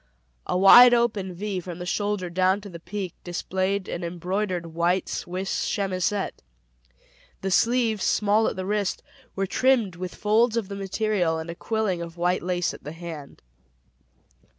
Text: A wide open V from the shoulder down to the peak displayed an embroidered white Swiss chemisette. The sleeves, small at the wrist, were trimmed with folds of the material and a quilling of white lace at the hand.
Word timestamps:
A 0.47 0.57
wide 0.57 0.95
open 0.95 1.31
V 1.31 1.59
from 1.59 1.77
the 1.77 1.85
shoulder 1.85 2.31
down 2.31 2.59
to 2.61 2.69
the 2.69 2.79
peak 2.79 3.13
displayed 3.23 3.87
an 3.87 4.03
embroidered 4.03 4.73
white 4.73 5.07
Swiss 5.07 5.63
chemisette. 5.69 6.41
The 7.41 7.51
sleeves, 7.51 8.03
small 8.03 8.47
at 8.47 8.55
the 8.55 8.65
wrist, 8.65 9.03
were 9.35 9.45
trimmed 9.45 9.95
with 9.97 10.15
folds 10.15 10.57
of 10.57 10.69
the 10.69 10.75
material 10.75 11.37
and 11.37 11.51
a 11.51 11.55
quilling 11.55 12.01
of 12.01 12.17
white 12.17 12.41
lace 12.41 12.73
at 12.73 12.83
the 12.83 12.93
hand. 12.93 13.43